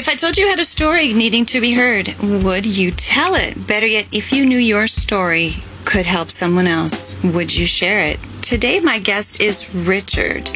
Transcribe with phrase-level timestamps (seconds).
[0.00, 3.66] If I told you had a story needing to be heard, would you tell it?
[3.66, 8.18] Better yet, if you knew your story could help someone else, would you share it?
[8.40, 10.48] Today, my guest is Richard,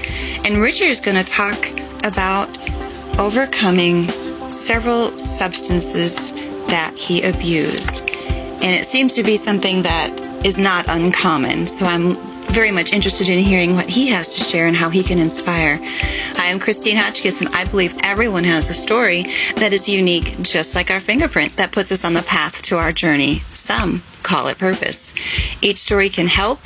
[0.46, 1.58] and Richard is going to talk
[2.04, 2.48] about
[3.18, 4.08] overcoming
[4.50, 6.32] several substances
[6.68, 8.08] that he abused.
[8.08, 11.66] And it seems to be something that is not uncommon.
[11.66, 12.16] So I'm
[12.54, 15.76] very much interested in hearing what he has to share and how he can inspire.
[16.36, 19.24] I am Christine Hotchkiss, and I believe everyone has a story
[19.56, 22.92] that is unique, just like our fingerprint that puts us on the path to our
[22.92, 23.40] journey.
[23.52, 25.14] Some call it purpose.
[25.62, 26.60] Each story can help,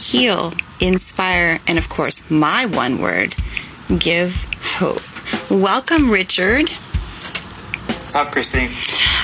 [0.00, 3.36] heal, inspire, and of course, my one word,
[3.96, 5.02] give hope.
[5.48, 6.68] Welcome, Richard.
[8.08, 8.70] What's up, Christine?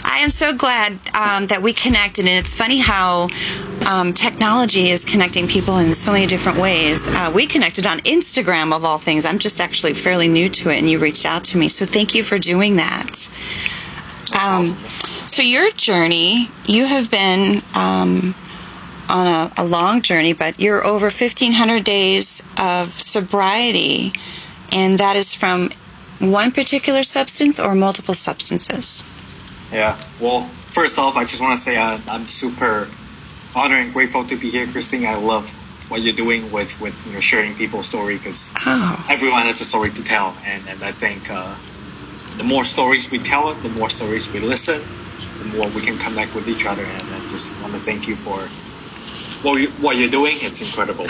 [0.05, 3.30] I am so glad um, that we connected, and it's funny how
[3.87, 7.01] um, technology is connecting people in so many different ways.
[7.09, 9.24] Uh, we connected on Instagram, of all things.
[9.24, 12.15] I'm just actually fairly new to it, and you reached out to me, so thank
[12.15, 13.30] you for doing that.
[14.38, 14.77] Um,
[15.29, 18.35] so, your journey, you have been um,
[19.09, 24.12] on a, a long journey, but you're over 1,500 days of sobriety,
[24.73, 25.71] and that is from
[26.18, 29.04] one particular substance or multiple substances?
[29.73, 29.98] Yeah.
[30.21, 32.88] Well, first off, I just want to say uh, I'm super
[33.54, 35.06] honored and grateful to be here, Christine.
[35.06, 35.51] I love
[35.88, 39.06] what you're doing with with you know, sharing people's story because oh.
[39.09, 41.54] everyone has a story to tell, and and I think uh,
[42.37, 44.82] the more stories we tell, the more stories we listen,
[45.38, 46.84] the more we can connect with each other.
[46.84, 48.38] And I just want to thank you for
[49.46, 50.37] what you, what you're doing.
[50.40, 51.06] It's incredible.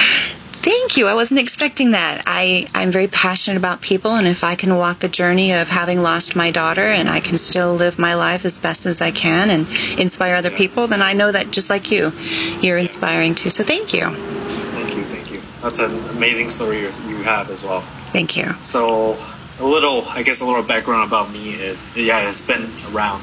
[0.65, 1.07] Thank you.
[1.09, 2.23] I wasn't expecting that.
[2.27, 6.01] I, I'm very passionate about people, and if I can walk the journey of having
[6.01, 9.51] lost my daughter and I can still live my life as best as I can
[9.51, 9.69] and
[10.01, 12.15] inspire other people, then I know that just like you,
[12.63, 13.51] you're inspiring too.
[13.51, 14.07] So thank you.
[14.07, 15.05] Thank you.
[15.05, 15.43] Thank you.
[15.61, 17.83] That's an amazing story you have as well.
[18.15, 18.55] Thank you.
[18.63, 19.19] So,
[19.61, 23.23] a little, I guess, a little background about me is, yeah, it's been around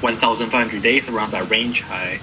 [0.00, 1.84] 1,500 days, around that range.
[1.90, 2.20] I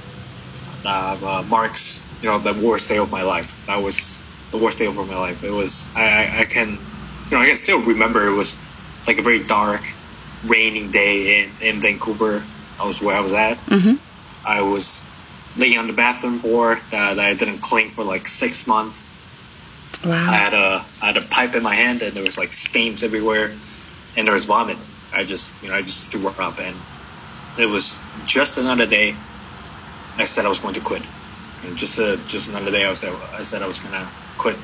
[0.83, 3.65] uh, marks you know the worst day of my life.
[3.67, 4.17] That was
[4.51, 5.43] the worst day of my life.
[5.43, 8.55] It was I, I, I can you know I can still remember it was
[9.05, 9.81] like a very dark,
[10.45, 12.41] raining day in, in Vancouver.
[12.79, 13.57] I was where I was at.
[13.65, 13.95] Mm-hmm.
[14.45, 15.03] I was
[15.57, 18.97] laying on the bathroom floor that, that I didn't clean for like six months.
[20.03, 20.11] Wow.
[20.11, 23.03] I had a I had a pipe in my hand and there was like stains
[23.03, 23.51] everywhere,
[24.15, 24.77] and there was vomit.
[25.11, 26.75] I just you know I just threw up and
[27.59, 29.13] it was just another day.
[30.17, 31.01] I said I was going to quit.
[31.63, 34.07] And just uh, just another day, I said I said I was gonna
[34.37, 34.57] quit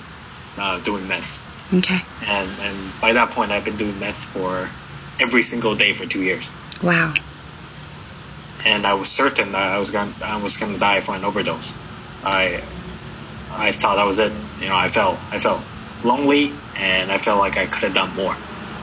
[0.58, 1.40] uh, doing meth.
[1.74, 2.00] Okay.
[2.26, 4.70] And and by that point, I've been doing meth for
[5.20, 6.50] every single day for two years.
[6.84, 7.14] Wow.
[8.66, 11.74] And I was certain that I was gonna I was gonna die from an overdose.
[12.24, 12.62] I
[13.52, 14.34] I thought that was it.
[14.60, 15.62] You know, I felt I felt
[16.04, 18.36] lonely, and I felt like I could have done more.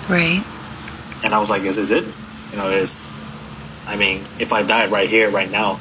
[0.09, 0.41] Right.
[1.22, 2.15] And I was like, "This "Is this it?"
[2.53, 3.06] You know, is
[3.87, 5.78] I mean, if I died right here, right now,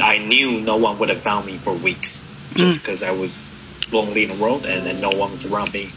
[0.00, 2.24] I knew no one would have found me for weeks
[2.54, 3.08] just because mm.
[3.08, 3.50] I was
[3.92, 5.90] lonely in the world and, and no one was around me.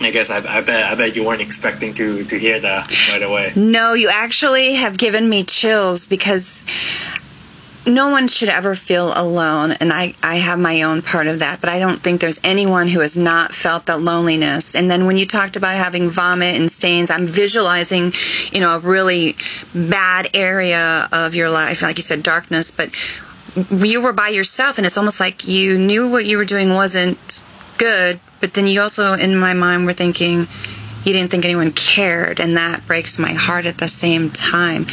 [0.00, 3.22] I guess I, I, bet I bet you weren't expecting to to hear that right
[3.22, 3.52] away.
[3.54, 6.62] No, you actually have given me chills because
[7.86, 11.60] no one should ever feel alone and I, I have my own part of that
[11.60, 14.74] but i don't think there's anyone who has not felt that loneliness.
[14.74, 18.12] And then when you talked about having vomit and stains i'm visualizing
[18.52, 19.36] you know a really
[19.74, 22.90] bad area of your life like you said darkness but
[23.70, 27.42] you were by yourself and it's almost like you knew what you were doing wasn't
[27.78, 30.46] good but then you also in my mind were thinking
[31.04, 34.86] you didn't think anyone cared, and that breaks my heart at the same time.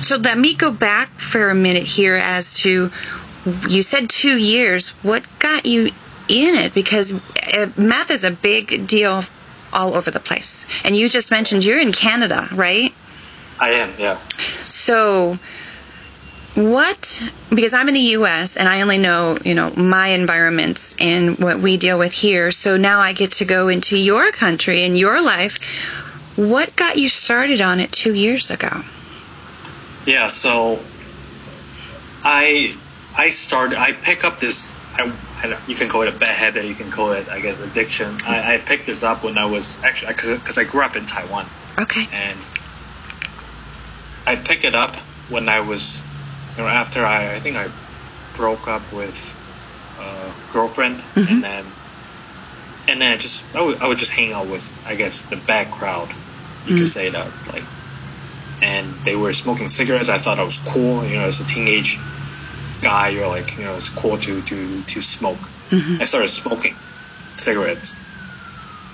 [0.00, 2.90] So let me go back for a minute here as to
[3.68, 4.90] you said two years.
[5.02, 5.90] What got you
[6.28, 6.74] in it?
[6.74, 9.24] Because uh, meth is a big deal
[9.72, 10.66] all over the place.
[10.84, 12.92] And you just mentioned you're in Canada, right?
[13.58, 14.18] I am, yeah.
[14.62, 15.38] So
[16.54, 17.22] what?
[17.48, 21.60] Because i'm in the us and i only know you know my environments and what
[21.60, 22.50] we deal with here.
[22.50, 25.58] So now i get to go into your country and your life.
[26.36, 28.82] What got you started on it two years ago?
[30.06, 30.80] Yeah so
[32.22, 32.72] i
[33.16, 36.64] i started i pick up this I, I, you can call it a bad habit
[36.66, 38.18] you can call it i guess addiction.
[38.26, 41.46] I, I picked this up when i was actually because I grew up in taiwan.
[41.78, 42.06] Okay.
[42.12, 42.38] And
[44.26, 44.96] i picked it up
[45.28, 46.02] when i was
[46.60, 47.68] you know, after I, I think I
[48.36, 49.16] broke up with
[49.98, 51.32] a girlfriend, mm-hmm.
[51.32, 51.64] and then
[52.86, 55.36] and then I just I would, I would just hang out with I guess the
[55.36, 56.76] bad crowd, you mm-hmm.
[56.76, 57.64] could say that like,
[58.60, 60.10] and they were smoking cigarettes.
[60.10, 61.98] I thought I was cool, you know, as a teenage
[62.82, 65.38] guy, you're like, you know, it's cool to to to smoke.
[65.70, 66.02] Mm-hmm.
[66.02, 66.76] I started smoking
[67.36, 67.96] cigarettes,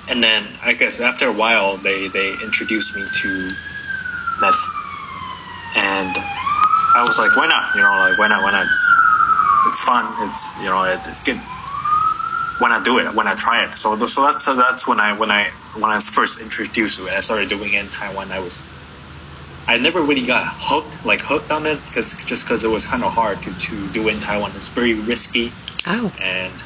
[0.08, 3.50] and then I guess after a while they they introduced me to
[4.40, 4.64] meth,
[5.74, 6.35] and
[6.96, 7.75] I was like, why not?
[7.76, 8.43] You know, like why not?
[8.43, 8.66] Why not?
[8.66, 8.96] It's,
[9.66, 10.14] it's fun.
[10.28, 11.40] It's you know, it, it's good.
[12.58, 15.12] When I do it, when I try it, so so that's so that's when I
[15.19, 18.32] when I when I was first introduced to it, I started doing it in Taiwan.
[18.32, 18.62] I was
[19.69, 23.04] I never really got hooked, like hooked on it, because just because it was kind
[23.04, 24.52] of hard to, to do in Taiwan.
[24.56, 25.52] It's very risky,
[25.87, 26.12] Oh.
[26.20, 26.62] and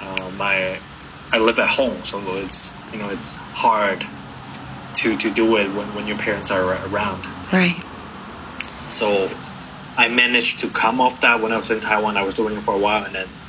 [0.00, 0.82] uh, my
[1.32, 4.04] I live at home, so it's you know it's hard
[4.98, 7.26] to to do it when, when your parents are around.
[7.52, 7.82] Right.
[8.86, 9.30] So
[9.96, 12.16] I managed to come off that when I was in Taiwan.
[12.16, 13.40] I was doing it for a while, and then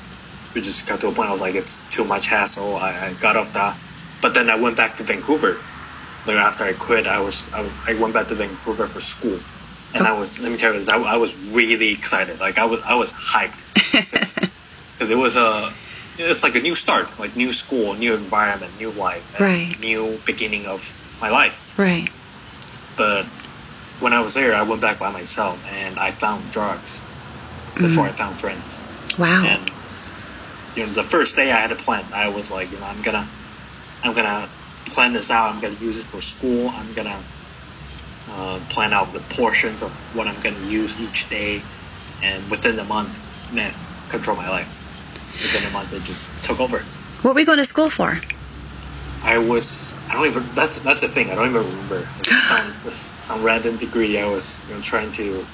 [0.53, 1.29] we just got to a point.
[1.29, 2.75] I was like, it's too much hassle.
[2.75, 3.79] I, I got off that,
[4.21, 5.65] but then I went back to Vancouver.
[6.25, 9.41] Like after I quit, I was I, I went back to Vancouver for school,
[9.93, 10.89] and I was let me tell you this.
[10.89, 12.39] I, I was really excited.
[12.39, 13.59] Like I was I was hyped
[14.11, 15.75] because it was a
[16.17, 19.77] it's like a new start, like new school, new environment, new life, Right.
[19.79, 21.55] new beginning of my life.
[21.77, 22.09] right.
[22.97, 23.27] But
[23.99, 27.01] when I was there, I went back by myself and I found drugs
[27.75, 28.79] before I found friends.
[29.17, 29.43] Wow.
[29.45, 29.71] And
[30.75, 33.01] you know, the first day I had a plan, I was like, you know, I'm
[33.01, 33.27] gonna,
[34.03, 34.49] I'm gonna
[34.87, 35.53] plan this out.
[35.53, 36.69] I'm gonna use it for school.
[36.69, 37.23] I'm gonna
[38.29, 41.63] uh, plan out the portions of what I'm gonna use each day.
[42.21, 43.17] And within a month,
[43.51, 44.71] meth control my life.
[45.41, 46.83] Within a month, it just took over.
[47.21, 48.19] What were you going to school for?
[49.25, 52.81] I was I don't even that's that's the thing I don't even remember some
[53.19, 55.49] some random degree I was you know trying to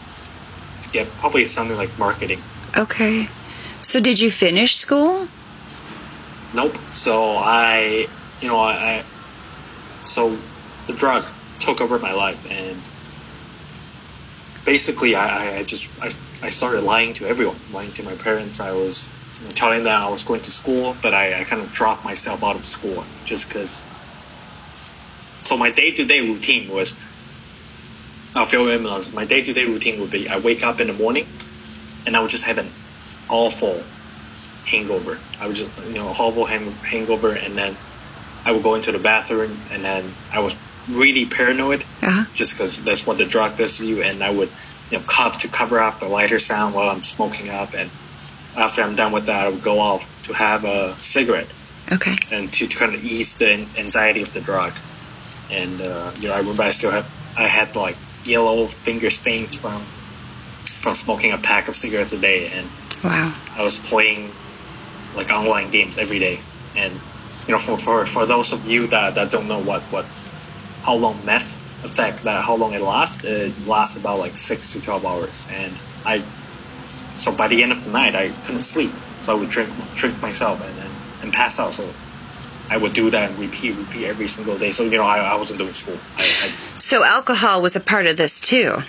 [0.84, 2.46] to get probably something like marketing.
[2.78, 3.30] Okay.
[3.82, 5.30] So did you finish school?
[6.54, 6.80] Nope.
[6.90, 8.10] So I
[8.42, 9.06] you know I, I
[10.04, 10.50] so
[10.88, 11.26] the drug
[11.60, 12.90] took over my life and
[14.66, 16.12] basically I, I- I just I,
[16.44, 19.14] I started lying to everyone lying to my parents I was
[19.50, 22.56] telling them I was going to school but I, I kind of dropped myself out
[22.58, 23.84] of school just because
[25.44, 26.96] so my day-to-day routine was
[28.36, 28.84] I'll fill in
[29.14, 31.28] my day-to-day routine would be I wake up in the morning
[32.06, 32.76] and I would just have an
[33.30, 33.86] awful
[34.66, 37.78] hangover I would just you know horrible hang- hangover and then
[38.46, 40.56] I would go into the bathroom and then I was
[40.88, 42.26] really paranoid Uh-huh.
[42.34, 44.02] just because that's what the drug does to you.
[44.04, 44.54] And I would,
[44.90, 47.74] you know, cough to cover up the lighter sound while I'm smoking up.
[47.76, 47.92] And
[48.56, 51.52] after I'm done with that, I would go off to have a cigarette
[51.92, 52.16] Okay.
[52.32, 54.78] and to, to kind of ease the anxiety of the drug.
[55.50, 57.08] And uh, you know, I remember I still had
[57.38, 59.88] I had like yellow finger stains from
[60.82, 62.72] from smoking a pack of cigarettes a day, and
[63.04, 63.34] Wow.
[63.56, 64.38] I was playing
[65.14, 66.44] like online games every day.
[66.76, 67.02] And
[67.48, 70.10] you know, for for, for those of you that, that don't know what what
[70.82, 74.82] how long meth effect that how long it lasts, it lasts about like six to
[74.82, 75.46] twelve hours.
[75.50, 76.32] And I
[77.16, 78.92] so by the end of the night I couldn't sleep,
[79.24, 80.92] so I would drink drink myself and and,
[81.24, 81.74] and pass out.
[81.74, 81.88] So
[82.70, 84.72] I would do that and repeat repeat every single day.
[84.72, 85.98] So you know, I, I wasn't doing school.
[86.18, 88.82] I, I So alcohol was a part of this too.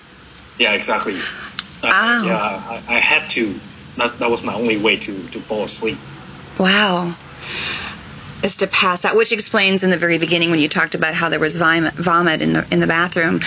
[0.58, 1.14] yeah, exactly.
[1.82, 2.24] Uh, Wow.
[2.24, 2.38] Yeah,
[2.88, 3.58] I, I had to.
[3.96, 5.98] That, that was my only way to, to fall asleep.
[6.58, 7.14] Wow.
[8.42, 11.28] Is to pass out, which explains in the very beginning when you talked about how
[11.28, 13.40] there was vomit, vomit in the in the bathroom.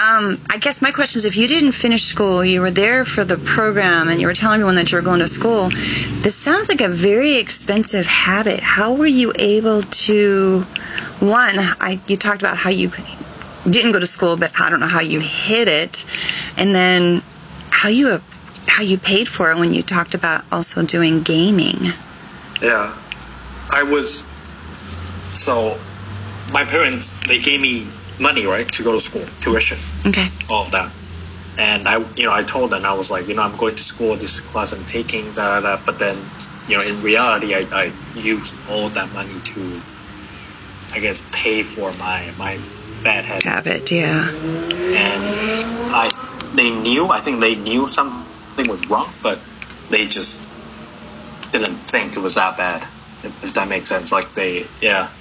[0.00, 3.24] Um, I guess my question is, if you didn't finish school, you were there for
[3.24, 5.70] the program, and you were telling everyone that you were going to school.
[6.20, 8.60] This sounds like a very expensive habit.
[8.60, 10.62] How were you able to?
[11.20, 12.90] One, I you talked about how you
[13.68, 16.04] didn't go to school, but I don't know how you hid it,
[16.58, 17.22] and then
[17.70, 18.20] how you
[18.66, 21.92] how you paid for it when you talked about also doing gaming.
[22.60, 22.94] Yeah,
[23.70, 24.24] I was.
[25.32, 25.78] So,
[26.52, 27.88] my parents they gave me
[28.20, 30.30] money right to go to school, tuition, Okay.
[30.50, 30.94] all of that,
[31.58, 33.84] and I you know I told them I was like you know I'm going to
[33.84, 35.76] school, this class I'm taking, da da.
[35.76, 35.82] da.
[35.86, 36.18] But then
[36.66, 39.84] you know in reality I, I used all that money to,
[40.94, 42.64] I guess, pay for my my
[43.04, 43.46] bad habits.
[43.46, 44.30] habit, yeah.
[44.92, 45.40] and
[45.92, 46.12] I
[46.52, 48.28] they knew I think they knew something
[48.68, 49.46] was wrong, but
[49.90, 50.48] they just
[51.52, 52.88] didn't think it was that bad.
[53.22, 55.12] If, if that makes sense, like they yeah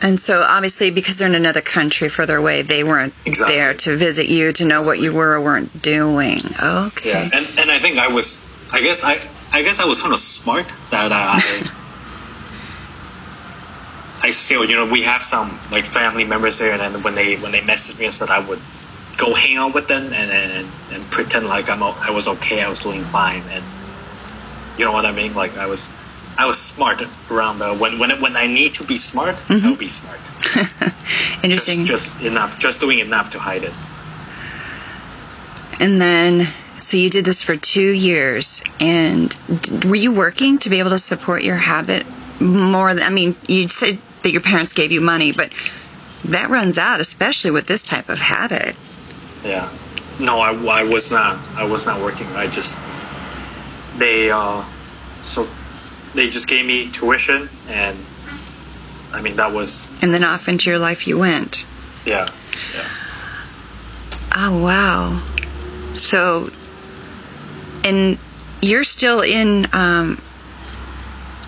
[0.00, 3.56] And so obviously because they're in another country further away, they weren't Exactly.
[3.56, 6.40] there to visit you to know what you were or weren't doing.
[6.60, 7.10] Okay.
[7.10, 9.20] yeah, and and I think I was I guess I
[9.52, 11.68] I guess I was kind of smart that I.
[14.20, 17.36] I still, you know, we have some like family members there, and then when they
[17.36, 18.60] when they message me and said I would
[19.16, 22.68] go hang out with them and and, and pretend like I'm I was okay, I
[22.68, 23.64] was doing fine, and
[24.76, 25.34] you know what I mean?
[25.34, 25.88] Like I was
[26.38, 29.88] I was smart around the when when when I need to be smart, I'll be
[29.88, 30.20] smart.
[31.42, 31.84] Interesting.
[31.84, 33.74] Just, just enough, just doing enough to hide it.
[35.80, 36.48] and then
[36.80, 40.90] so you did this for 2 years and d- were you working to be able
[40.90, 42.06] to support your habit
[42.40, 45.50] more than I mean, you said that your parents gave you money, but
[46.26, 48.76] that runs out, especially with this type of habit.
[49.44, 49.68] Yeah.
[50.20, 51.38] No, I, I was not.
[51.56, 52.28] I was not working.
[52.36, 52.76] I just
[53.98, 54.64] they uh
[55.22, 55.48] so
[56.14, 57.96] they just gave me tuition and
[59.12, 61.64] I mean that was And then off into your life you went.
[62.04, 62.26] yeah
[62.74, 62.84] yeah
[64.40, 65.20] Oh, wow.
[65.94, 66.50] So,
[67.82, 68.16] and
[68.62, 70.20] you're still in um,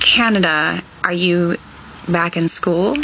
[0.00, 0.83] Canada.
[1.05, 1.57] Are you
[2.09, 2.97] back in school?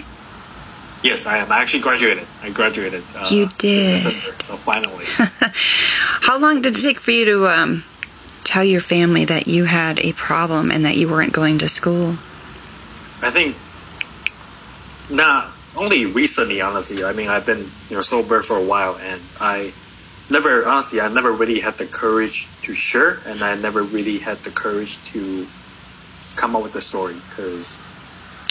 [1.02, 4.02] yes I am I actually graduated I graduated uh, You did.
[4.02, 7.84] December, so finally How long did it take for you to um,
[8.46, 12.16] tell your family that you had a problem and that you weren't going to school?
[13.22, 13.56] I think
[15.10, 17.04] not only recently, honestly.
[17.04, 19.74] I mean, I've been you know sober for a while, and I
[20.30, 24.42] never honestly, I never really had the courage to share, and I never really had
[24.42, 25.48] the courage to
[26.36, 27.78] come up with a story because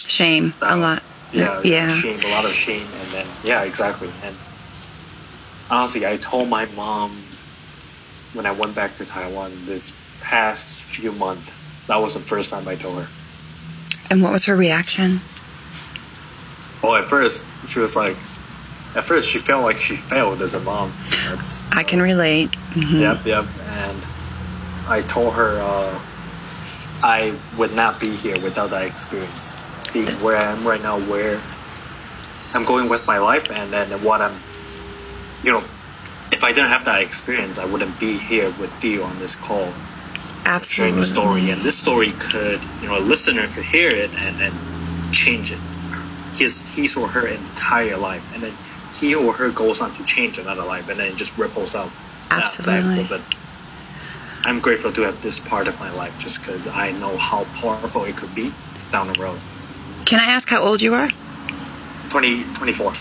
[0.06, 1.02] Shame, a lot.
[1.32, 1.88] yeah, Yeah.
[1.88, 4.12] shame, a lot of shame, and then yeah, exactly.
[4.22, 4.38] And
[5.68, 7.25] honestly, I told my mom
[8.32, 11.50] when I went back to Taiwan this past few months.
[11.88, 13.08] That was the first time I told her.
[14.10, 15.20] And what was her reaction?
[16.82, 18.18] Well, at first she was like,
[18.94, 20.94] at first she felt like she failed as a mom.
[21.28, 22.56] That's, I can relate.
[22.72, 23.00] Mhm.
[23.00, 23.48] Yep, yep.
[23.66, 24.06] And
[24.86, 25.98] I told her uh,
[27.02, 29.54] I would not be here without that experience.
[29.92, 31.40] Being where I am right now, where
[32.54, 34.40] I'm going with my life, and then what I'm,
[35.42, 35.64] you know,
[36.36, 39.72] if I didn't have that experience, I wouldn't be here with you on this call
[40.44, 40.64] Absolutely.
[40.64, 41.50] sharing the story.
[41.50, 44.52] And this story could, you know, a listener could hear it and then
[45.10, 45.58] change it.
[46.34, 48.22] His, his or her entire life.
[48.34, 48.54] And then
[48.92, 51.90] he or her goes on to change another life and then it just ripples out.
[52.30, 53.06] Absolutely.
[53.08, 53.22] But
[54.44, 58.04] I'm grateful to have this part of my life just because I know how powerful
[58.04, 58.52] it could be
[58.92, 59.40] down the road.
[60.04, 61.08] Can I ask how old you are?
[62.10, 62.92] 20, 24.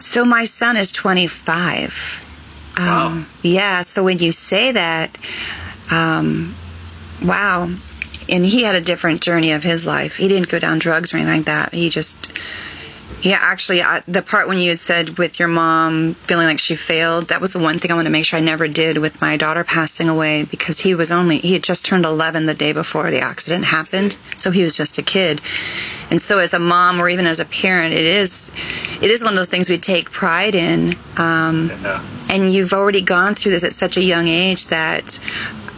[0.00, 2.24] So my son is 25.
[2.78, 3.06] Wow.
[3.06, 3.82] Um, yeah.
[3.82, 5.16] So when you say that,
[5.90, 6.54] um,
[7.22, 7.68] wow.
[8.28, 10.16] And he had a different journey of his life.
[10.16, 11.72] He didn't go down drugs or anything like that.
[11.72, 12.18] He just,
[13.22, 16.76] yeah, actually, I, the part when you had said with your mom feeling like she
[16.76, 19.20] failed, that was the one thing I want to make sure I never did with
[19.20, 22.72] my daughter passing away because he was only, he had just turned 11 the day
[22.72, 24.16] before the accident happened.
[24.36, 25.40] So he was just a kid.
[26.10, 28.52] And so as a mom or even as a parent, it is,
[29.00, 30.96] it is one of those things we take pride in.
[31.16, 32.02] Um, Yeah.
[32.30, 35.18] and you've already gone through this at such a young age that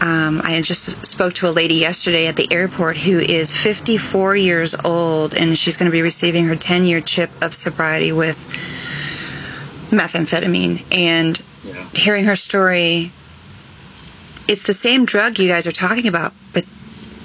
[0.00, 4.74] um, I just spoke to a lady yesterday at the airport who is 54 years
[4.84, 8.38] old and she's going to be receiving her 10 year chip of sobriety with
[9.90, 10.82] methamphetamine.
[10.90, 11.84] And Yeah.
[11.94, 13.12] hearing her story,
[14.48, 16.64] it's the same drug you guys are talking about, but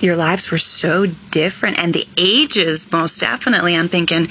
[0.02, 4.28] your lives were so different and the ages most definitely i'm thinking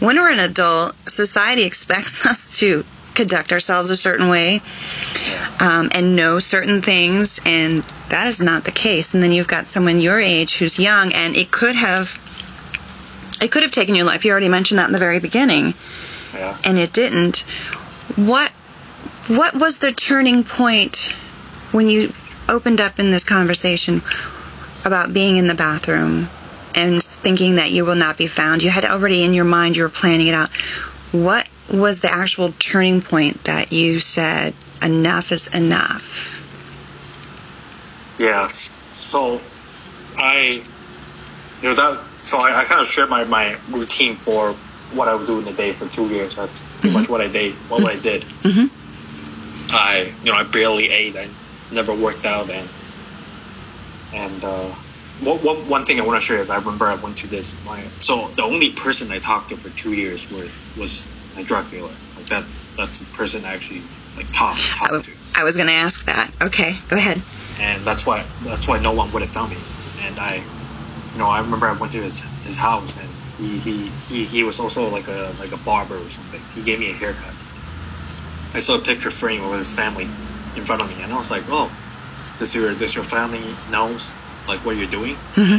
[0.00, 2.84] when we're an adult society expects us to
[3.14, 4.60] conduct ourselves a certain way
[5.60, 9.66] um, and know certain things and that is not the case and then you've got
[9.66, 12.18] someone your age who's young and it could have
[13.40, 15.74] it could have taken your life you already mentioned that in the very beginning
[16.32, 16.56] Yeah.
[16.64, 17.44] and it didn't.
[18.16, 18.50] What
[19.28, 21.14] what was the turning point
[21.72, 22.12] when you
[22.48, 24.02] opened up in this conversation
[24.84, 26.28] about being in the bathroom
[26.74, 28.62] and thinking that you will not be found?
[28.62, 30.50] You had already in your mind you were planning it out.
[31.12, 36.30] What was the actual turning point that you said enough is enough?
[38.18, 38.48] Yeah.
[38.96, 39.40] So
[40.16, 40.62] I,
[41.62, 44.54] you know, that, so I, I kind of shared my, my routine for
[44.92, 46.36] what I would do in the day for two years.
[46.36, 47.54] That's pretty much what I did.
[47.68, 48.22] What I did.
[48.42, 48.70] Mhm.
[49.70, 51.16] I, you know, I barely ate.
[51.16, 51.28] I
[51.72, 52.68] never worked out, and
[54.14, 54.76] and uh,
[55.18, 57.56] what, what, one thing I want to share is I remember I went to this.
[57.64, 61.70] My so the only person I talked to for two years were, was my drug
[61.70, 61.96] dealer.
[62.16, 65.74] Like that's that's the person I actually like talked talked to I was going to
[65.74, 66.34] ask that.
[66.42, 67.24] Okay, go ahead.
[67.58, 69.64] and that's why that's why no one would have found me.
[69.98, 70.36] And I,
[71.12, 74.44] you know, I remember I went to his his house, and he he, he, he
[74.44, 76.46] was also like a like a barber or something.
[76.54, 77.36] He gave me a haircut.
[78.54, 80.16] I saw a picture frame of his family
[80.54, 81.78] in front of me, and I was like, oh,
[82.38, 85.22] does your does your family knows like what you're doing?
[85.34, 85.58] hmm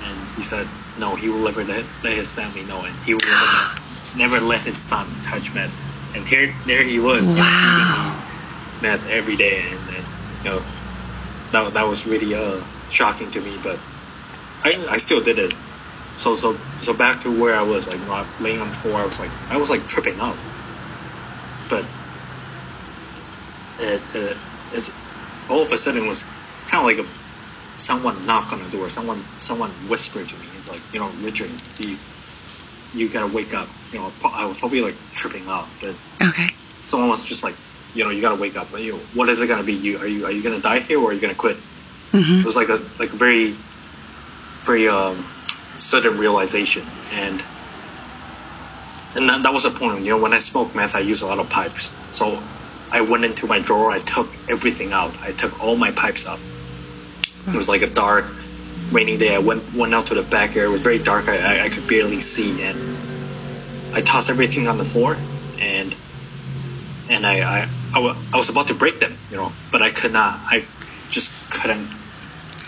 [0.00, 3.36] And he said, no, he will never let, let his family know, and he will
[3.38, 3.68] never,
[4.14, 5.78] never let his son touch meth.
[6.14, 7.60] And here there he was, you know, Wow.
[7.60, 8.18] giving me
[8.80, 10.08] meth every day, and, and
[10.44, 10.66] you know
[11.52, 13.80] that that was really uh shocking to me, but
[14.64, 15.54] I I still did it.
[16.16, 19.00] So so so back to where I was like you know, laying on the floor,
[19.00, 20.40] I was like I was like tripping out,
[21.68, 21.90] but
[23.78, 24.38] it, it
[24.72, 24.90] it's
[25.48, 26.32] all of a sudden it was
[26.70, 27.10] kind of like a
[27.78, 30.48] someone knock on the door, someone someone whispered to me.
[30.56, 32.00] It's like you know Richard, you
[32.92, 33.70] you gotta wake up.
[33.92, 36.48] You know, I was probably like tripping out, but Okay.
[36.80, 37.58] someone was just like,
[37.94, 38.78] you know, you gotta wake up.
[38.78, 39.74] You know, what is it gonna be?
[39.74, 41.58] You are you are you gonna die here or are you gonna quit?
[42.14, 43.58] hmm It was like a like a very
[44.66, 45.32] very um,
[45.76, 47.44] sudden realization, and
[49.14, 50.04] and that, that was the point.
[50.04, 51.94] You know, when I smoke meth, I use a lot of pipes.
[52.10, 52.48] So
[52.90, 55.14] I went into my drawer, I took everything out.
[55.22, 56.38] I took all my pipes out.
[57.46, 58.32] It was like a dark,
[58.90, 59.34] rainy day.
[59.34, 60.68] I went went out to the back area.
[60.68, 61.28] It was very dark.
[61.28, 62.78] I, I, I could barely see, and
[63.94, 65.16] I tossed everything on the floor,
[65.60, 65.94] and
[67.08, 70.40] and I I, I, was about to break them, you know, but I could not.
[70.50, 70.64] I
[71.10, 71.88] just couldn't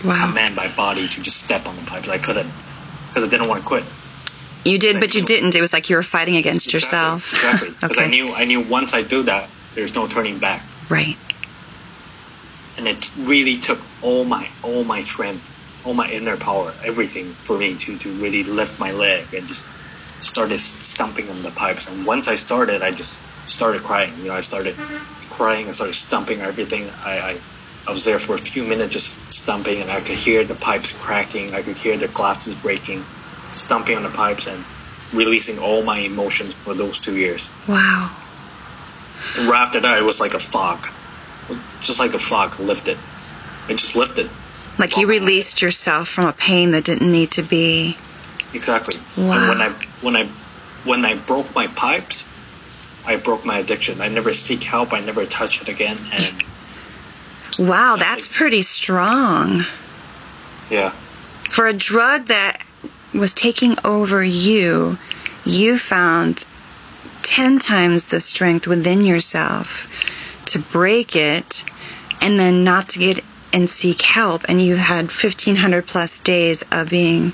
[0.03, 0.27] Wow.
[0.27, 2.07] command my body to just step on the pipes.
[2.07, 2.49] I couldn't
[3.09, 3.83] because I didn't want to quit.
[4.63, 5.55] You did, but you didn't.
[5.55, 7.33] It was like you were fighting against Exactly, yourself.
[7.33, 7.69] Exactly.
[7.69, 8.05] Because okay.
[8.05, 10.69] I knew I knew once I do that, there's no turning back.
[10.89, 11.19] Right.
[12.77, 15.49] And it really took all my all my strength,
[15.83, 19.65] all my inner power, everything for me to to really lift my leg and just
[20.21, 21.87] started stomping on the pipes.
[21.87, 24.19] And once I started, I just started crying.
[24.19, 24.79] You know, I started
[25.29, 25.69] crying.
[25.69, 26.91] I started stomping everything.
[26.91, 27.43] I, I
[27.87, 30.93] I was there for a few minutes just stomping, and I could hear the pipes
[30.93, 31.55] cracking.
[31.55, 33.09] I could hear the glasses breaking,
[33.55, 34.67] stomping on the pipes and
[35.13, 37.51] releasing all my emotions for those two years.
[37.67, 38.18] Wow.
[39.37, 40.87] And right after that, it was like a fog,
[41.81, 42.97] just like a fog lifted.
[43.67, 44.29] It just lifted.
[44.77, 47.97] Like you released yourself from a pain that didn't need to be.
[48.53, 48.99] Exactly.
[49.17, 49.33] Wow.
[49.33, 49.69] And when I
[50.01, 50.25] when I
[50.85, 52.25] when I broke my pipes,
[53.05, 54.01] I broke my addiction.
[54.01, 54.93] I never seek help.
[54.93, 55.97] I never touch it again.
[56.11, 56.43] And
[57.59, 59.65] Wow, that's pretty strong.
[60.69, 60.91] yeah,
[61.49, 62.61] For a drug that
[63.13, 64.97] was taking over you,
[65.43, 66.45] you found
[67.23, 69.87] 10 times the strength within yourself
[70.45, 71.65] to break it
[72.21, 74.43] and then not to get and seek help.
[74.47, 77.33] And you had 1,500 plus days of being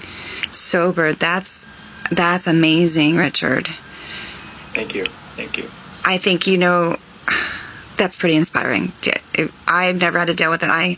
[0.52, 1.14] sober.
[1.14, 1.68] That's,
[2.12, 3.68] that's amazing, Richard.
[4.74, 5.70] thank you, thank you.
[6.06, 6.98] I think you know
[7.98, 8.92] that's pretty inspiring.
[9.68, 10.70] I've never had to deal with it.
[10.70, 10.98] I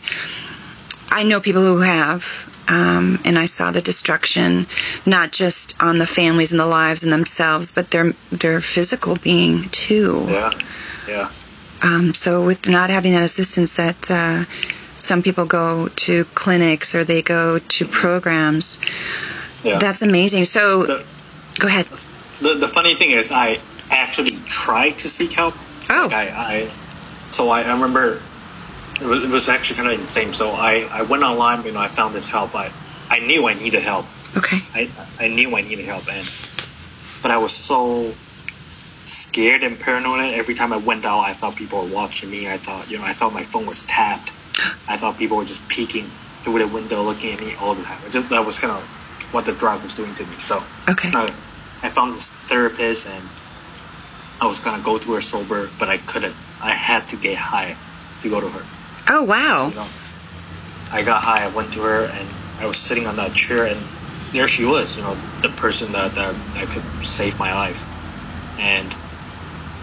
[1.10, 2.22] I know people who have,
[2.68, 4.66] um, and I saw the destruction,
[5.06, 9.68] not just on the families and the lives and themselves, but their their physical being
[9.70, 10.26] too.
[10.28, 10.50] Yeah,
[11.08, 11.30] yeah,
[11.82, 14.44] Um, so with not having that assistance, that uh,
[14.98, 18.78] some people go to clinics or they go to programs.
[19.64, 19.78] yeah.
[19.78, 20.44] That's amazing.
[20.44, 21.04] So the,
[21.58, 21.86] go ahead.
[22.40, 25.54] the the funny thing is, I actually tried to seek help.
[25.88, 26.08] Oh.
[26.10, 26.68] Like I, I
[27.28, 28.20] so I, I remember
[29.00, 30.34] it was, it was actually kind of insane.
[30.34, 32.54] So I, I went online, you know, I found this help.
[32.56, 32.74] I
[33.10, 34.12] I knew I needed help.
[34.36, 34.58] Okay.
[34.74, 36.32] I I knew I needed help, and
[37.22, 38.18] but I was so
[39.04, 40.34] scared and paranoid.
[40.34, 42.48] Every time I went out, I thought people were watching me.
[42.50, 44.32] I thought, you know, I thought my phone was tapped.
[44.88, 48.10] I thought people were just peeking through the window, looking at me all the time.
[48.10, 48.90] Just, that was kind of
[49.30, 50.38] what the drug was doing to me.
[50.40, 51.10] So Okay.
[51.14, 51.36] I,
[51.82, 53.32] I found this therapist, and
[54.40, 56.38] I was gonna go to her sober, but I couldn't.
[56.60, 57.80] I had to get high
[58.22, 58.70] to go to her.
[59.08, 59.72] Oh wow.
[60.90, 61.44] I got high.
[61.44, 63.80] I went to her, and I was sitting on that chair, and
[64.32, 64.96] there she was.
[64.96, 67.84] You know, the person that that, that could save my life,
[68.58, 68.94] and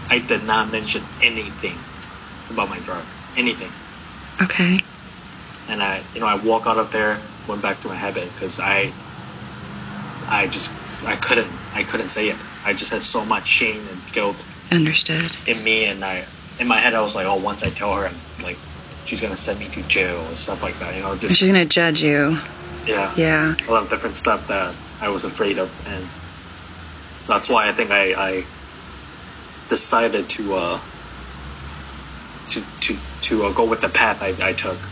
[0.08, 1.78] I did not mention anything
[2.50, 3.04] about my drug,
[3.36, 3.72] anything.
[4.40, 4.78] Okay.
[5.68, 8.60] And I, you know, I walk out of there, went back to my habit because
[8.60, 8.92] I,
[10.28, 10.70] I just,
[11.04, 12.36] I couldn't, I couldn't say it.
[12.64, 15.36] I just had so much shame and guilt Understood.
[15.46, 16.26] in me, and I,
[16.60, 18.58] in my head, I was like, oh, once I tell her, I'm like,
[19.06, 20.96] she's gonna send me to jail and stuff like that.
[20.96, 22.38] You know, just She's gonna judge you.
[22.86, 23.54] yeah, Yeah.
[23.68, 26.12] a lot of different stuff that I was afraid of, and
[27.28, 28.48] that's why I think I, I
[29.68, 30.82] decided to uh,
[32.50, 34.90] to to to uh, go with the path I, I took.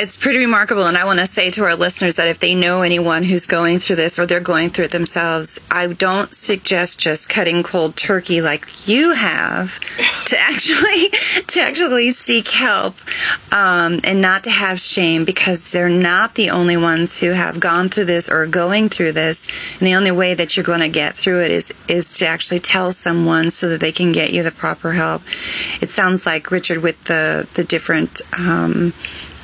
[0.00, 2.82] It's pretty remarkable, and I want to say to our listeners that if they know
[2.82, 7.28] anyone who's going through this or they're going through it themselves, I don't suggest just
[7.28, 9.80] cutting cold turkey like you have
[10.26, 11.08] to actually
[11.48, 12.94] to actually seek help
[13.50, 17.88] um, and not to have shame because they're not the only ones who have gone
[17.88, 19.48] through this or are going through this.
[19.80, 22.60] And the only way that you're going to get through it is is to actually
[22.60, 25.22] tell someone so that they can get you the proper help.
[25.80, 28.20] It sounds like Richard with the the different.
[28.38, 28.92] Um,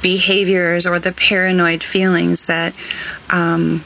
[0.05, 2.75] behaviors or the paranoid feelings that
[3.31, 3.83] um,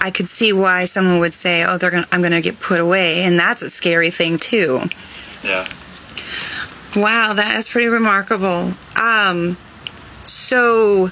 [0.00, 2.80] I could see why someone would say, "Oh, they're gonna, I'm going to get put
[2.80, 4.88] away," and that's a scary thing too.
[5.44, 5.68] Yeah,
[6.96, 8.72] Wow, that is pretty remarkable.
[8.96, 9.58] Um,
[10.24, 11.10] so,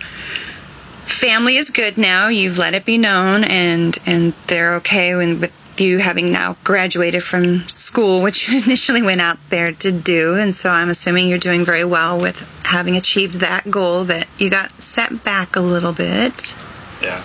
[1.05, 2.29] family is good now.
[2.29, 7.23] You've let it be known, and and they're okay with, with you having now graduated
[7.23, 10.35] from school, which you initially went out there to do.
[10.35, 14.49] And so, I'm assuming you're doing very well with having achieved that goal that you
[14.49, 16.55] got set back a little bit.
[17.03, 17.23] yeah.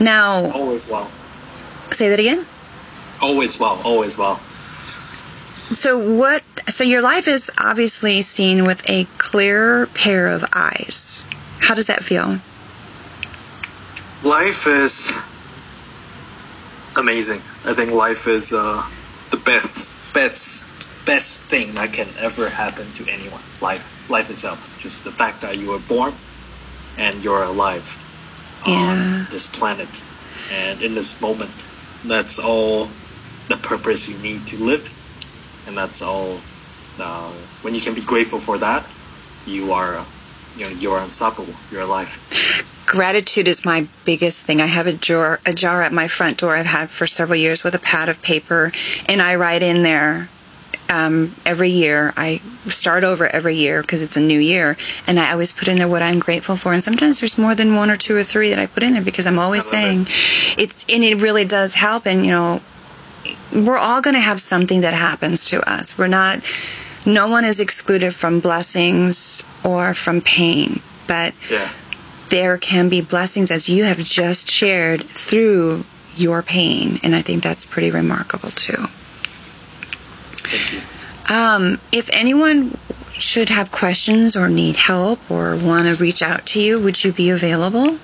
[0.00, 1.10] Now, Always well.
[1.90, 2.46] say that again.
[3.20, 3.80] Always well.
[3.84, 4.36] Always well.
[4.38, 6.44] So what?
[6.68, 11.24] So your life is obviously seen with a clear pair of eyes.
[11.58, 12.38] How does that feel?
[14.22, 15.12] Life is
[16.98, 17.44] amazing.
[17.64, 18.84] I think life is uh,
[19.32, 20.66] the best, best,
[21.06, 23.44] best thing that can ever happen to anyone.
[23.60, 24.68] Life, life itself.
[24.80, 26.20] Just the fact that you were born
[26.96, 27.98] and you're alive
[28.66, 28.76] Yeah.
[28.92, 29.96] on this planet
[30.48, 31.66] and in this moment.
[32.04, 32.98] That's all
[33.48, 34.92] the purpose you need to live,
[35.66, 36.44] and that's all.
[36.98, 38.92] Uh, when you can be grateful for that,
[39.46, 40.08] you are,
[40.54, 41.60] you know, you're unstoppable.
[41.70, 42.20] You're alive.
[42.88, 44.62] Gratitude is my biggest thing.
[44.62, 47.62] I have a jar, a jar at my front door I've had for several years
[47.62, 48.72] with a pad of paper,
[49.06, 50.30] and I write in there
[50.88, 52.14] um, every year.
[52.16, 55.76] I start over every year because it's a new year, and I always put in
[55.76, 56.72] there what I'm grateful for.
[56.72, 59.02] And sometimes there's more than one or two or three that I put in there
[59.02, 60.06] because I'm always saying
[60.56, 62.06] it's, and it really does help.
[62.06, 62.62] And you know,
[63.52, 65.98] we're all going to have something that happens to us.
[65.98, 66.40] We're not.
[67.04, 71.70] No one is excluded from blessings or from pain, but Yeah.
[72.30, 75.84] There can be blessings as you have just shared through
[76.16, 77.00] your pain.
[77.02, 78.86] And I think that's pretty remarkable too.
[80.48, 80.80] Thank you.
[81.28, 82.76] Um, if anyone
[83.12, 87.12] should have questions or need help or want to reach out to you, would you
[87.12, 87.98] be available?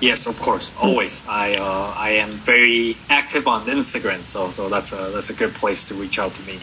[0.00, 1.22] Yes, of course, always.
[1.26, 5.54] I uh, I am very active on Instagram, so so that's a that's a good
[5.54, 6.60] place to reach out to me.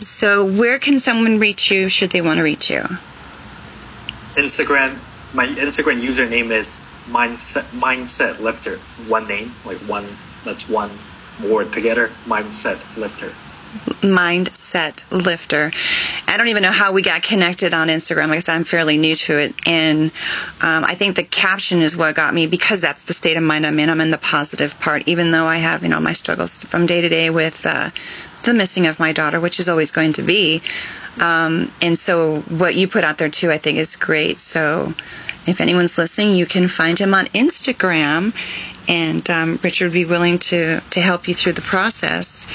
[0.00, 2.82] So, where can someone reach you should they want to reach you?
[4.34, 4.98] Instagram,
[5.34, 8.78] my Instagram username is mindset mindset lifter.
[9.08, 10.06] One name, like one.
[10.44, 10.90] That's one
[11.42, 12.10] word together.
[12.26, 13.32] Mindset lifter.
[14.02, 15.72] Mindset Lifter.
[16.28, 18.28] I don't even know how we got connected on Instagram.
[18.28, 19.54] Like I said, I'm fairly new to it.
[19.66, 20.12] And
[20.60, 23.66] um, I think the caption is what got me because that's the state of mind
[23.66, 23.90] I'm in.
[23.90, 27.00] I'm in the positive part, even though I have, you know, my struggles from day
[27.00, 27.90] to day with uh,
[28.44, 30.62] the missing of my daughter, which is always going to be.
[31.18, 34.38] Um, and so what you put out there too, I think is great.
[34.38, 34.94] So
[35.46, 38.34] if anyone's listening, you can find him on Instagram.
[38.88, 42.46] And um, Richard would be willing to, to help you through the process.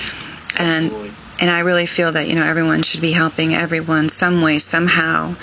[0.57, 1.11] And Absolutely.
[1.39, 5.35] and I really feel that you know everyone should be helping everyone some way somehow,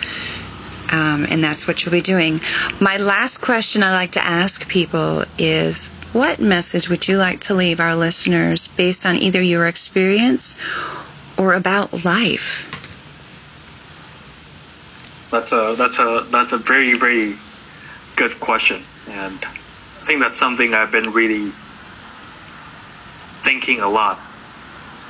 [0.91, 2.41] um, and that's what you'll be doing.
[2.81, 7.55] My last question I like to ask people is, what message would you like to
[7.55, 10.57] leave our listeners based on either your experience
[11.39, 12.76] or about life?
[15.37, 17.37] That's a that's a that's a very very
[18.17, 21.53] good question, and I think that's something I've been really
[23.45, 24.19] thinking a lot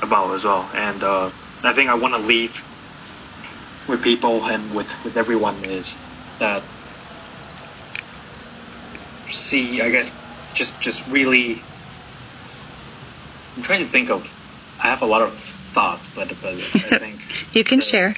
[0.02, 0.68] about as well.
[0.74, 1.30] And uh,
[1.62, 2.60] I think I want to leave
[3.86, 5.94] with people and with with everyone is
[6.40, 6.64] that
[9.28, 10.10] see, I guess,
[10.54, 11.62] just just really.
[13.56, 14.26] I'm trying to think of.
[14.82, 15.36] I have a lot of
[15.72, 16.58] thoughts, but but I
[16.98, 18.16] think You can share.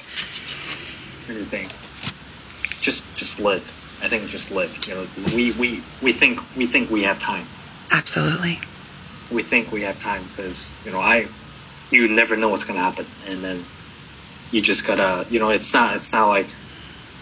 [1.27, 1.88] trying to think.
[2.81, 3.63] Just just live.
[4.01, 4.77] I think just live.
[4.87, 7.45] You know, we we we think we think we have time.
[7.91, 8.59] Absolutely.
[9.31, 11.27] We think we have time because you know I,
[11.91, 13.63] you never know what's gonna happen, and then
[14.51, 16.47] you just gotta you know it's not it's not like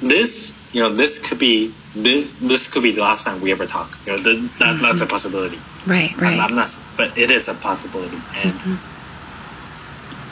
[0.02, 3.66] this you know this could be this this could be the last time we ever
[3.66, 3.98] talk.
[4.06, 5.08] You know th- that, that's a mm-hmm.
[5.08, 5.60] possibility.
[5.86, 6.14] Right.
[6.14, 6.40] I'm, Right.
[6.40, 8.97] I'm not, but it is a possibility, and mm-hmm.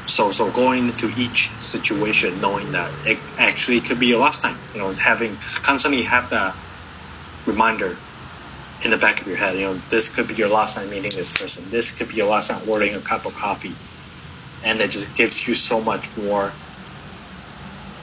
[0.07, 4.59] So so going into each situation knowing that it actually could be your last time.
[4.73, 6.55] You know, having constantly have that
[7.45, 7.99] reminder
[8.81, 9.55] in the back of your head.
[9.55, 11.69] You know, this could be your last time meeting this person.
[11.69, 13.75] This could be your last time ordering a cup of coffee,
[14.63, 16.53] and it just gives you so much more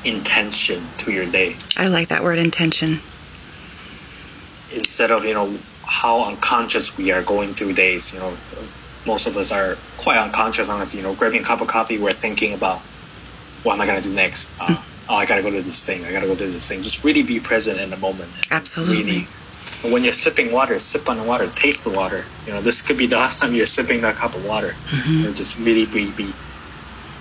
[0.05, 3.01] intention to your day I like that word intention.
[4.71, 8.13] instead of you know how unconscious we are going through days.
[8.13, 8.39] You know,
[9.07, 10.69] most of us are quite unconscious.
[10.69, 12.81] Honestly, you know, grabbing a cup of coffee, we're thinking about
[13.63, 14.49] what am I gonna do next.
[14.61, 15.11] Uh, hmm.
[15.11, 16.05] oh, I gotta go to this thing.
[16.05, 16.83] I gotta go do this thing.
[16.83, 18.31] Just really be present in the moment.
[18.51, 19.03] Absolutely.
[19.05, 19.29] Really,
[19.83, 22.25] when you're sipping water, sip on the water, taste the water.
[22.47, 24.75] You know, this could be the last time you're sipping that cup of water.
[24.89, 25.25] Mm-hmm.
[25.25, 26.33] Know, just really be, be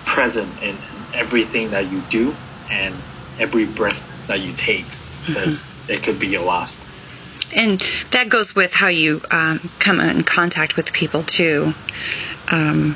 [0.04, 0.76] present in
[1.12, 2.34] everything that you do
[2.70, 2.94] and
[3.38, 4.86] every breath that you take,
[5.26, 5.92] because mm-hmm.
[5.92, 6.80] it could be your last.
[7.54, 11.74] And that goes with how you um, come in contact with people too.
[12.50, 12.94] Um,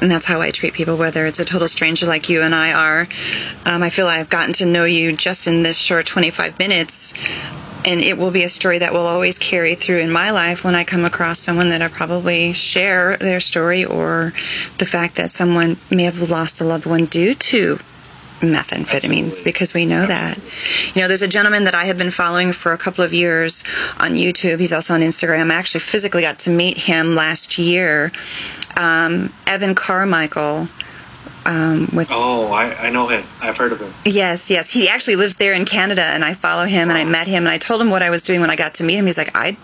[0.00, 2.72] And that's how I treat people, whether it's a total stranger like you and I
[2.72, 3.08] are.
[3.66, 7.12] Um, I feel I've gotten to know you just in this short 25 minutes,
[7.84, 10.74] and it will be a story that will always carry through in my life when
[10.74, 14.32] I come across someone that I probably share their story or
[14.78, 17.78] the fact that someone may have lost a loved one due to
[18.40, 20.38] methamphetamines because we know that.
[20.94, 23.64] You know, there's a gentleman that I have been following for a couple of years
[23.98, 24.60] on YouTube.
[24.60, 25.50] He's also on Instagram.
[25.50, 28.12] I actually physically got to meet him last year.
[28.76, 30.68] Um, Evan Carmichael.
[31.50, 33.24] Um, with Oh, I, I know him.
[33.40, 33.92] I've heard of him.
[34.04, 34.70] Yes, yes.
[34.70, 37.48] He actually lives there in Canada, and I follow him, and I met him, and
[37.48, 39.06] I told him what I was doing when I got to meet him.
[39.06, 39.56] He's like, I,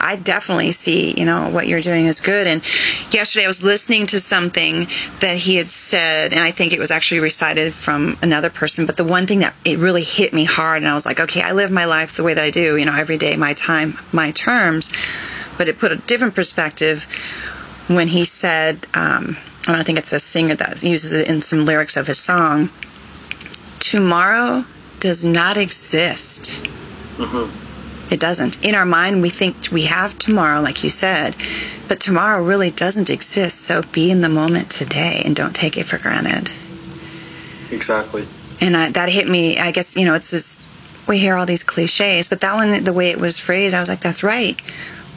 [0.00, 2.46] I definitely see, you know, what you're doing is good.
[2.46, 2.62] And
[3.12, 4.88] yesterday I was listening to something
[5.20, 8.86] that he had said, and I think it was actually recited from another person.
[8.86, 11.42] But the one thing that it really hit me hard, and I was like, okay,
[11.42, 13.98] I live my life the way that I do, you know, every day, my time,
[14.10, 14.90] my terms.
[15.58, 17.06] But it put a different perspective
[17.88, 19.36] when he said, um,
[19.74, 22.70] I think it's a singer that uses it in some lyrics of his song.
[23.80, 24.64] Tomorrow
[25.00, 26.64] does not exist.
[27.16, 27.46] hmm
[28.12, 28.64] It doesn't.
[28.64, 31.34] In our mind, we think we have tomorrow, like you said,
[31.88, 33.58] but tomorrow really doesn't exist.
[33.58, 36.50] So be in the moment today and don't take it for granted.
[37.70, 38.26] Exactly.
[38.60, 39.58] And I, that hit me.
[39.58, 40.64] I guess, you know, it's this,
[41.08, 43.88] we hear all these cliches, but that one, the way it was phrased, I was
[43.88, 44.58] like, that's right.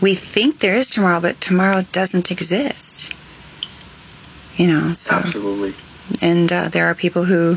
[0.01, 3.13] We think there is tomorrow, but tomorrow doesn't exist.
[4.59, 5.15] You know, so.
[5.15, 5.73] Absolutely.
[6.21, 7.55] and uh, there are people who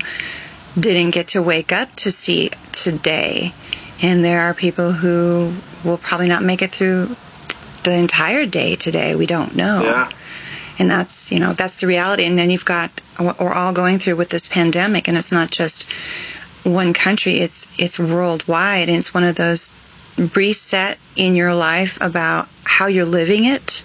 [0.79, 3.53] didn't get to wake up to see today.
[4.01, 5.53] And there are people who
[5.85, 7.15] will probably not make it through
[7.83, 9.15] the entire day today.
[9.15, 9.83] We don't know.
[9.83, 10.11] Yeah.
[10.79, 12.25] and that's you know that's the reality.
[12.25, 15.51] And then you've got what we're all going through with this pandemic and it's not
[15.51, 15.91] just
[16.65, 17.39] one country.
[17.39, 18.89] It's it's worldwide.
[18.89, 19.73] And it's one of those
[20.37, 23.83] reset in your life about how you're living it.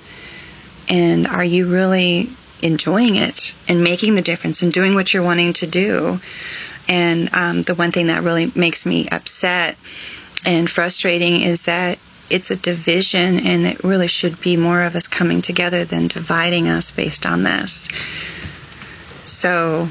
[0.88, 2.30] And are you really
[2.62, 6.20] enjoying it and making the difference and doing what you're wanting to do.
[6.88, 9.78] And um, the one thing that really makes me upset
[10.46, 15.08] and frustrating is that it's a division and it really should be more of us
[15.08, 17.88] coming together than dividing us based on this.
[19.26, 19.90] So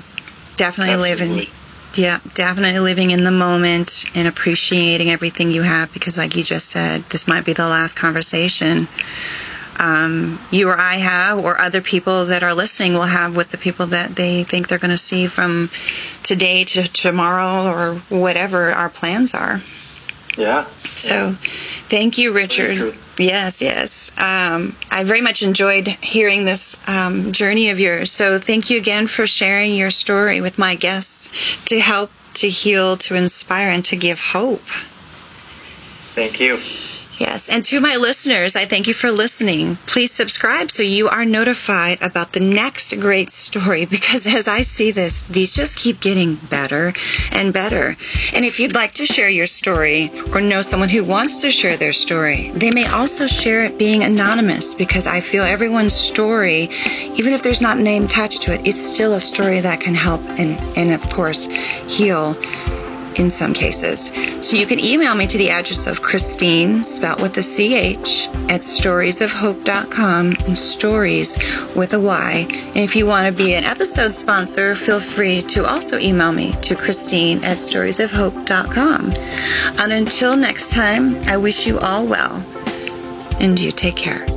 [0.57, 2.03] definitely living Absolutely.
[2.03, 6.69] yeah, definitely living in the moment and appreciating everything you have because, like you just
[6.69, 8.89] said, this might be the last conversation
[9.79, 13.59] um, you or I have, or other people that are listening will have with the
[13.59, 15.71] people that they think they're going to see from
[16.23, 19.61] today to tomorrow or whatever our plans are.
[20.37, 20.67] Yeah.
[20.85, 21.35] So,
[21.89, 22.77] thank you, Richard.
[22.77, 22.95] true.
[23.19, 24.11] Yes, yes.
[24.19, 28.13] Um, I very much enjoyed hearing this um, journey of yours.
[28.13, 31.33] So, thank you again for sharing your story with my guests
[31.67, 34.65] to help, to heal, to inspire, and to give hope.
[36.15, 36.61] Thank you.
[37.19, 39.77] Yes, and to my listeners, I thank you for listening.
[39.87, 44.91] Please subscribe so you are notified about the next great story because as I see
[44.91, 46.93] this, these just keep getting better
[47.33, 47.97] and better.
[48.35, 51.79] And if you'd like to share your story or know someone who wants to share
[51.79, 56.69] their story, they may also share it being anonymous because I feel everyone's story,
[57.15, 59.95] even if there's not a name attached to it, it's still a story that can
[59.95, 61.47] help and, and of course,
[61.87, 62.37] heal
[63.17, 64.13] in some cases.
[64.47, 68.63] So you can email me to the address of Christine, spelt with a CH, at
[68.63, 71.39] storiesofhope.com and stories
[71.75, 72.47] with a Y.
[72.51, 76.53] And if you want to be an episode sponsor, feel free to also email me
[76.63, 79.13] to Christine at storiesofhope.com.
[79.79, 82.45] And until next time, I wish you all well
[83.41, 84.36] and you take care.